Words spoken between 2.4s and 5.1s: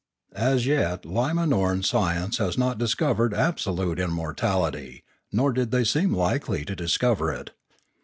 not discovered absolute immortality;